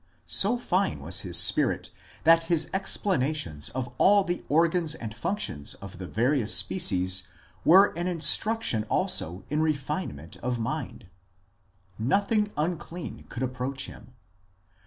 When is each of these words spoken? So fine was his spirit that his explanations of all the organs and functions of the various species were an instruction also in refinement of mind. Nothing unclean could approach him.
So 0.25 0.57
fine 0.57 0.99
was 0.99 1.19
his 1.19 1.37
spirit 1.37 1.91
that 2.23 2.45
his 2.45 2.71
explanations 2.73 3.69
of 3.69 3.93
all 3.99 4.23
the 4.23 4.43
organs 4.49 4.95
and 4.95 5.15
functions 5.15 5.75
of 5.75 5.99
the 5.99 6.07
various 6.07 6.55
species 6.55 7.27
were 7.63 7.93
an 7.95 8.07
instruction 8.07 8.83
also 8.85 9.43
in 9.51 9.61
refinement 9.61 10.37
of 10.37 10.57
mind. 10.57 11.05
Nothing 11.99 12.51
unclean 12.57 13.25
could 13.29 13.43
approach 13.43 13.85
him. 13.85 14.15